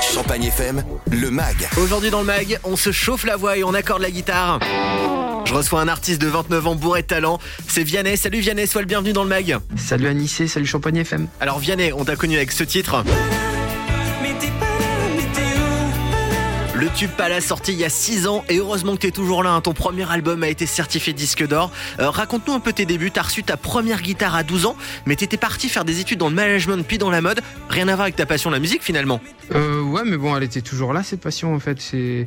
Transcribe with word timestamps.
Champagne 0.00 0.44
FM, 0.44 0.82
le 1.10 1.30
MAG. 1.30 1.68
Aujourd'hui 1.76 2.08
dans 2.08 2.20
le 2.20 2.24
mag, 2.24 2.58
on 2.64 2.74
se 2.74 2.90
chauffe 2.90 3.24
la 3.26 3.36
voix 3.36 3.58
et 3.58 3.64
on 3.64 3.74
accorde 3.74 4.00
la 4.00 4.10
guitare. 4.10 4.60
Je 5.44 5.52
reçois 5.52 5.82
un 5.82 5.88
artiste 5.88 6.18
de 6.18 6.26
29 6.26 6.66
ans 6.68 6.74
bourré 6.74 7.02
de 7.02 7.06
talent, 7.06 7.38
c'est 7.66 7.82
Vianney. 7.82 8.16
Salut 8.16 8.40
Vianney, 8.40 8.66
sois 8.66 8.80
le 8.80 8.86
bienvenu 8.86 9.12
dans 9.12 9.24
le 9.24 9.28
mag. 9.28 9.58
Salut 9.76 10.06
Anissé, 10.06 10.48
salut 10.48 10.64
Champagne 10.64 10.96
FM. 10.96 11.28
Alors 11.40 11.58
Vianney, 11.58 11.92
on 11.92 12.06
t'a 12.06 12.16
connu 12.16 12.36
avec 12.36 12.52
ce 12.52 12.64
titre. 12.64 13.04
Le 16.88 16.94
tube 16.94 17.10
Palace 17.10 17.44
sorti 17.44 17.72
il 17.72 17.78
y 17.78 17.84
a 17.84 17.90
6 17.90 18.26
ans 18.28 18.44
et 18.48 18.56
heureusement 18.56 18.94
que 18.94 19.00
t'es 19.00 19.10
toujours 19.10 19.42
là, 19.42 19.50
hein. 19.50 19.60
ton 19.60 19.74
premier 19.74 20.10
album 20.10 20.42
a 20.42 20.48
été 20.48 20.64
certifié 20.64 21.12
disque 21.12 21.46
d'or. 21.46 21.70
Euh, 22.00 22.08
Raconte-nous 22.08 22.54
un 22.54 22.60
peu 22.60 22.72
tes 22.72 22.86
débuts, 22.86 23.10
t'as 23.10 23.22
reçu 23.22 23.42
ta 23.42 23.58
première 23.58 24.00
guitare 24.00 24.34
à 24.34 24.42
12 24.42 24.64
ans, 24.64 24.76
mais 25.04 25.14
t'étais 25.14 25.36
parti 25.36 25.68
faire 25.68 25.84
des 25.84 26.00
études 26.00 26.18
dans 26.18 26.30
le 26.30 26.34
management 26.34 26.82
puis 26.86 26.96
dans 26.96 27.10
la 27.10 27.20
mode, 27.20 27.42
rien 27.68 27.88
à 27.88 27.94
voir 27.94 28.04
avec 28.04 28.16
ta 28.16 28.24
passion 28.24 28.48
la 28.48 28.58
musique 28.58 28.82
finalement. 28.82 29.20
Euh, 29.54 29.82
ouais, 29.82 30.00
mais 30.06 30.16
bon, 30.16 30.34
elle 30.34 30.44
était 30.44 30.62
toujours 30.62 30.94
là, 30.94 31.02
cette 31.02 31.20
passion 31.20 31.54
en 31.54 31.58
fait. 31.58 31.78
C'est 31.78 32.26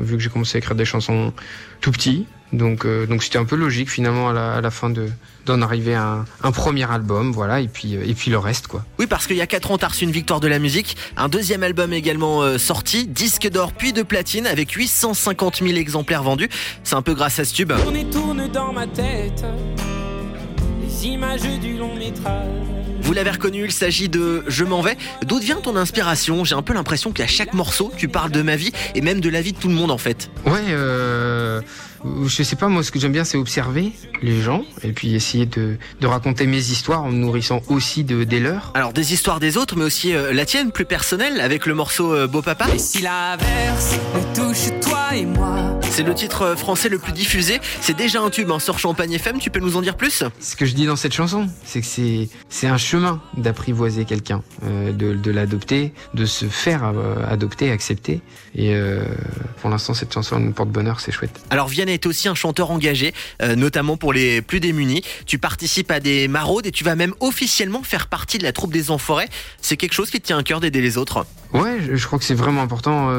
vu 0.00 0.16
que 0.16 0.22
j'ai 0.22 0.30
commencé 0.30 0.56
à 0.56 0.58
écrire 0.58 0.76
des 0.76 0.84
chansons 0.84 1.32
tout 1.80 1.90
petit, 1.90 2.26
donc 2.52 2.84
euh, 2.84 3.06
donc 3.06 3.22
c'était 3.22 3.38
un 3.38 3.44
peu 3.44 3.56
logique 3.56 3.90
finalement 3.90 4.28
à 4.28 4.32
la, 4.32 4.54
à 4.54 4.60
la 4.60 4.70
fin 4.70 4.90
de 4.90 5.08
d'en 5.46 5.62
arriver 5.62 5.94
à 5.94 6.02
un, 6.02 6.24
un 6.42 6.52
premier 6.52 6.90
album, 6.90 7.32
voilà, 7.32 7.60
et 7.60 7.68
puis 7.68 7.96
euh, 7.96 8.04
et 8.06 8.14
puis 8.14 8.30
le 8.30 8.38
reste 8.38 8.66
quoi. 8.66 8.84
Oui, 8.98 9.06
parce 9.06 9.26
qu'il 9.26 9.36
y 9.36 9.40
a 9.40 9.46
4 9.46 9.70
ans, 9.70 9.78
t'as 9.78 9.88
reçu 9.88 10.04
une 10.04 10.10
victoire 10.10 10.40
de 10.40 10.48
la 10.48 10.58
musique, 10.58 10.96
un 11.16 11.28
deuxième 11.28 11.62
album 11.62 11.92
également 11.92 12.42
euh, 12.42 12.58
sorti, 12.58 13.06
disque 13.06 13.48
d'or 13.48 13.72
puis 13.72 13.92
de 13.92 14.02
platine 14.02 14.46
avec 14.46 14.72
850 14.72 15.58
000 15.62 15.76
exemplaires 15.76 16.22
vendus. 16.22 16.48
C'est 16.84 16.96
un 16.96 17.02
peu 17.02 17.14
grâce 17.14 17.38
à 17.38 17.44
ce 17.44 17.54
tube. 17.54 17.72
Tourne 17.72 17.96
et 17.96 18.10
tourne 18.10 18.48
dans 18.48 18.72
ma 18.72 18.86
tête 18.86 19.44
les 20.82 21.06
images 21.06 21.42
du 21.60 21.78
long 21.78 21.94
métrage. 21.96 22.79
Vous 23.10 23.14
l'avez 23.14 23.30
reconnu, 23.32 23.64
il 23.64 23.72
s'agit 23.72 24.08
de 24.08 24.44
Je 24.46 24.62
m'en 24.62 24.82
vais. 24.82 24.96
D'où 25.26 25.40
vient 25.40 25.56
ton 25.56 25.74
inspiration? 25.74 26.44
J'ai 26.44 26.54
un 26.54 26.62
peu 26.62 26.72
l'impression 26.74 27.10
qu'à 27.10 27.26
chaque 27.26 27.54
morceau, 27.54 27.90
tu 27.96 28.06
parles 28.06 28.30
de 28.30 28.40
ma 28.40 28.54
vie 28.54 28.70
et 28.94 29.00
même 29.00 29.20
de 29.20 29.28
la 29.28 29.42
vie 29.42 29.52
de 29.52 29.58
tout 29.58 29.66
le 29.66 29.74
monde 29.74 29.90
en 29.90 29.98
fait. 29.98 30.30
Ouais, 30.46 30.60
euh, 30.68 31.60
je 32.24 32.42
sais 32.44 32.54
pas, 32.54 32.68
moi 32.68 32.84
ce 32.84 32.92
que 32.92 33.00
j'aime 33.00 33.10
bien 33.10 33.24
c'est 33.24 33.36
observer 33.36 33.90
les 34.22 34.40
gens 34.40 34.62
et 34.84 34.92
puis 34.92 35.16
essayer 35.16 35.44
de, 35.44 35.76
de 36.00 36.06
raconter 36.06 36.46
mes 36.46 36.58
histoires 36.58 37.02
en 37.02 37.10
me 37.10 37.16
nourrissant 37.16 37.62
aussi 37.66 38.04
de, 38.04 38.22
des 38.22 38.38
leurs. 38.38 38.70
Alors 38.74 38.92
des 38.92 39.12
histoires 39.12 39.40
des 39.40 39.56
autres, 39.56 39.74
mais 39.76 39.86
aussi 39.86 40.14
euh, 40.14 40.32
la 40.32 40.46
tienne, 40.46 40.70
plus 40.70 40.84
personnelle, 40.84 41.40
avec 41.40 41.66
le 41.66 41.74
morceau 41.74 42.14
euh, 42.14 42.28
Beau 42.28 42.42
Papa. 42.42 42.68
Et 42.72 42.78
si 42.78 43.02
l'averse 43.02 43.96
nous 44.14 44.44
touche 44.44 44.70
toi 44.80 45.16
et 45.16 45.26
moi 45.26 45.59
C'est 46.00 46.06
le 46.06 46.14
titre 46.14 46.42
euh, 46.42 46.56
français 46.56 46.88
le 46.88 46.98
plus 46.98 47.12
diffusé. 47.12 47.60
C'est 47.82 47.94
déjà 47.94 48.22
un 48.22 48.30
tube 48.30 48.50
hein, 48.50 48.58
sur 48.58 48.78
Champagne 48.78 49.12
FM. 49.12 49.38
Tu 49.38 49.50
peux 49.50 49.60
nous 49.60 49.76
en 49.76 49.82
dire 49.82 49.98
plus? 49.98 50.24
Ce 50.40 50.56
que 50.56 50.64
je 50.64 50.72
dis 50.72 50.86
dans 50.86 50.96
cette 50.96 51.12
chanson, 51.12 51.46
c'est 51.62 51.82
que 51.82 52.26
c'est 52.48 52.66
un 52.66 52.78
chemin 52.78 53.20
d'apprivoiser 53.36 54.06
quelqu'un, 54.06 54.42
euh, 54.64 54.92
de, 54.92 55.12
de 55.12 55.30
l'adopter, 55.30 55.92
de 56.14 56.24
se 56.24 56.46
faire 56.46 56.84
euh, 56.84 57.16
adopter, 57.30 57.70
accepter. 57.70 58.22
Et 58.54 58.74
euh, 58.74 59.04
pour 59.60 59.68
l'instant, 59.68 59.92
cette 59.92 60.14
chanson 60.14 60.40
me 60.40 60.52
porte 60.52 60.70
bonheur, 60.70 61.00
c'est 61.00 61.12
chouette. 61.12 61.38
Alors 61.50 61.68
Vianney 61.68 61.92
est 61.92 62.06
aussi 62.06 62.28
un 62.28 62.34
chanteur 62.34 62.70
engagé, 62.70 63.12
notamment 63.54 63.98
pour 63.98 64.14
les 64.14 64.40
plus 64.40 64.60
démunis. 64.60 65.02
Tu 65.26 65.38
participes 65.38 65.90
à 65.90 66.00
des 66.00 66.28
maraudes 66.28 66.64
et 66.64 66.72
tu 66.72 66.82
vas 66.82 66.96
même 66.96 67.12
officiellement 67.20 67.82
faire 67.82 68.06
partie 68.06 68.38
de 68.38 68.44
la 68.44 68.52
troupe 68.52 68.72
des 68.72 68.90
Enforêts. 68.90 69.28
C'est 69.60 69.76
quelque 69.76 69.92
chose 69.92 70.08
qui 70.08 70.18
te 70.18 70.26
tient 70.28 70.38
à 70.38 70.42
cœur 70.42 70.60
d'aider 70.60 70.80
les 70.80 70.96
autres? 70.96 71.26
Ouais, 71.52 71.76
je, 71.82 71.94
je 71.94 72.06
crois 72.06 72.18
que 72.18 72.24
c'est 72.24 72.32
vraiment 72.32 72.62
important. 72.62 73.10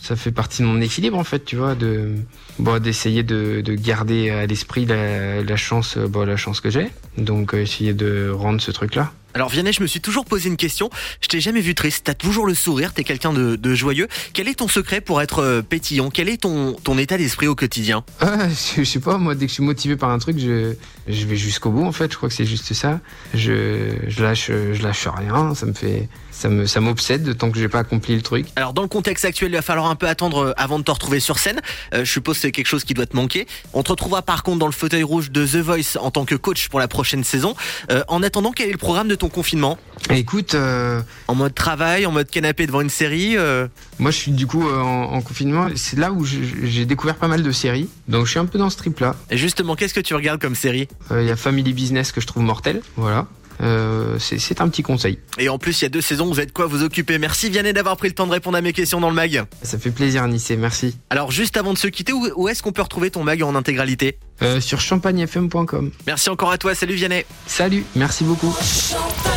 Ça 0.00 0.16
fait 0.16 0.32
partie 0.32 0.62
de 0.62 0.66
mon 0.66 0.80
équilibre 0.80 1.18
en 1.18 1.24
fait, 1.24 1.44
tu 1.44 1.56
vois, 1.56 1.74
de 1.74 2.14
bon, 2.58 2.82
d'essayer 2.82 3.22
de, 3.22 3.60
de 3.60 3.74
garder 3.74 4.30
à 4.30 4.46
l'esprit 4.46 4.86
la, 4.86 5.56
chance, 5.56 5.96
la 5.96 6.36
chance 6.36 6.60
que 6.60 6.70
j'ai. 6.70 6.90
Donc 7.16 7.54
euh, 7.54 7.62
essayer 7.62 7.92
de 7.92 8.30
rendre 8.30 8.60
ce 8.60 8.70
truc-là. 8.70 9.12
Alors 9.34 9.48
Vianney, 9.50 9.72
je 9.72 9.82
me 9.82 9.86
suis 9.86 10.00
toujours 10.00 10.24
posé 10.24 10.48
une 10.48 10.56
question. 10.56 10.90
Je 11.20 11.28
t'ai 11.28 11.40
jamais 11.40 11.60
vu 11.60 11.74
triste. 11.74 12.02
T'as 12.04 12.14
toujours 12.14 12.46
le 12.46 12.54
sourire. 12.54 12.92
T'es 12.92 13.04
quelqu'un 13.04 13.32
de, 13.32 13.56
de 13.56 13.74
joyeux. 13.74 14.08
Quel 14.32 14.48
est 14.48 14.54
ton 14.54 14.68
secret 14.68 15.00
pour 15.00 15.20
être 15.22 15.40
euh, 15.42 15.62
pétillant? 15.62 16.10
Quel 16.10 16.28
est 16.28 16.38
ton, 16.42 16.72
ton 16.72 16.98
état 16.98 17.18
d'esprit 17.18 17.46
au 17.46 17.54
quotidien? 17.54 18.04
Ah, 18.20 18.46
je, 18.48 18.82
je 18.82 18.84
sais 18.84 19.00
pas, 19.00 19.16
moi, 19.16 19.34
dès 19.34 19.46
que 19.46 19.50
je 19.50 19.54
suis 19.54 19.62
motivé 19.62 19.96
par 19.96 20.10
un 20.10 20.18
truc, 20.18 20.38
je, 20.38 20.74
je 21.08 21.26
vais 21.26 21.36
jusqu'au 21.36 21.70
bout, 21.70 21.84
en 21.84 21.92
fait. 21.92 22.12
Je 22.12 22.16
crois 22.16 22.28
que 22.28 22.34
c'est 22.34 22.44
juste 22.44 22.72
ça. 22.74 23.00
Je, 23.34 23.94
je 24.06 24.22
lâche, 24.22 24.48
je 24.48 24.82
lâche 24.82 25.08
rien. 25.08 25.54
Ça 25.54 25.66
me 25.66 25.72
fait, 25.72 26.08
ça 26.30 26.48
me, 26.48 26.66
ça 26.66 26.80
m'obsède 26.80 27.36
tant 27.36 27.50
que 27.50 27.58
j'ai 27.58 27.68
pas 27.68 27.80
accompli 27.80 28.14
le 28.14 28.22
truc. 28.22 28.46
Alors 28.56 28.72
dans 28.72 28.82
le 28.82 28.88
contexte 28.88 29.24
actuel, 29.24 29.50
il 29.50 29.56
va 29.56 29.62
falloir 29.62 29.86
un 29.86 29.96
peu 29.96 30.06
attendre 30.06 30.38
euh, 30.48 30.52
avant 30.56 30.78
de 30.78 30.84
te 30.84 30.90
retrouver 30.90 31.20
sur 31.20 31.38
scène. 31.38 31.60
Euh, 31.94 32.04
je 32.04 32.10
suppose 32.12 32.36
que 32.36 32.42
c'est 32.42 32.52
quelque 32.52 32.66
chose 32.66 32.84
qui 32.84 32.94
doit 32.94 33.06
te 33.06 33.16
manquer. 33.16 33.46
On 33.72 33.82
te 33.82 33.90
retrouvera 33.90 34.22
par 34.22 34.42
contre 34.42 34.58
dans 34.58 34.66
le 34.66 34.72
fauteuil 34.72 35.02
rouge 35.02 35.30
de 35.30 35.44
The 35.46 35.56
Voice 35.56 35.98
en 36.00 36.10
tant 36.10 36.24
que 36.24 36.34
coach 36.34 36.68
pour 36.68 36.78
la 36.78 36.86
prochaine 36.88 37.24
saison. 37.24 37.56
Euh, 37.90 38.04
en 38.08 38.22
attendant, 38.22 38.52
quel 38.52 38.68
est 38.68 38.72
le 38.72 38.78
programme 38.78 39.08
de 39.08 39.14
ton 39.18 39.28
confinement 39.28 39.78
Écoute, 40.10 40.54
euh, 40.54 41.02
En 41.26 41.34
mode 41.34 41.54
travail, 41.54 42.06
en 42.06 42.12
mode 42.12 42.30
canapé 42.30 42.66
devant 42.66 42.80
une 42.80 42.88
série 42.90 43.36
euh, 43.36 43.66
moi, 43.98 44.10
je 44.10 44.16
suis 44.16 44.32
du 44.32 44.46
coup 44.46 44.66
euh, 44.66 44.80
en, 44.80 45.12
en 45.14 45.20
confinement. 45.20 45.66
C'est 45.74 45.98
là 45.98 46.12
où 46.12 46.24
j'ai 46.24 46.84
découvert 46.84 47.16
pas 47.16 47.28
mal 47.28 47.42
de 47.42 47.50
séries. 47.50 47.88
Donc, 48.06 48.26
je 48.26 48.30
suis 48.30 48.38
un 48.38 48.46
peu 48.46 48.58
dans 48.58 48.70
ce 48.70 48.76
trip-là. 48.76 49.16
Et 49.30 49.36
justement, 49.36 49.74
qu'est-ce 49.74 49.94
que 49.94 50.00
tu 50.00 50.14
regardes 50.14 50.40
comme 50.40 50.54
série? 50.54 50.88
Il 51.10 51.24
y 51.24 51.30
a 51.30 51.36
Family 51.36 51.72
Business 51.72 52.12
que 52.12 52.20
je 52.20 52.26
trouve 52.26 52.42
mortel. 52.44 52.80
Voilà. 52.96 53.26
Euh, 53.60 54.18
c'est 54.18 54.60
un 54.60 54.68
petit 54.68 54.82
conseil. 54.82 55.18
Et 55.38 55.48
en 55.48 55.58
plus, 55.58 55.80
il 55.80 55.84
y 55.84 55.86
a 55.86 55.90
deux 55.90 56.00
saisons, 56.00 56.26
vous 56.26 56.40
êtes 56.40 56.52
quoi 56.52 56.66
vous 56.66 56.82
occuper? 56.82 57.18
Merci 57.18 57.50
Vianney 57.50 57.72
d'avoir 57.72 57.96
pris 57.96 58.08
le 58.08 58.14
temps 58.14 58.26
de 58.26 58.32
répondre 58.32 58.56
à 58.56 58.60
mes 58.60 58.72
questions 58.72 59.00
dans 59.00 59.08
le 59.08 59.14
mag. 59.14 59.44
Ça 59.62 59.78
fait 59.78 59.90
plaisir, 59.90 60.26
Nissé. 60.28 60.56
Merci. 60.56 60.96
Alors 61.10 61.30
juste 61.30 61.56
avant 61.56 61.72
de 61.72 61.78
se 61.78 61.88
quitter, 61.88 62.12
où, 62.12 62.28
où 62.36 62.48
est-ce 62.48 62.62
qu'on 62.62 62.72
peut 62.72 62.82
retrouver 62.82 63.10
ton 63.10 63.24
mag 63.24 63.42
en 63.42 63.54
intégralité? 63.54 64.18
Euh, 64.42 64.60
sur 64.60 64.80
champagnefm.com. 64.80 65.90
Merci 66.06 66.30
encore 66.30 66.52
à 66.52 66.58
toi, 66.58 66.74
salut 66.74 66.94
Vianney 66.94 67.24
Salut, 67.46 67.84
merci 67.96 68.22
beaucoup. 68.22 68.54
Champagne 68.62 69.27